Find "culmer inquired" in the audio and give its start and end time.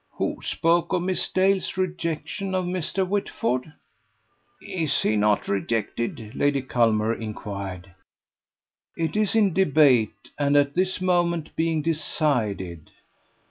6.63-7.93